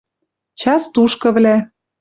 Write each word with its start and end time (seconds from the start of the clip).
ЧАСТУШКЫВЛӒ 0.59 1.55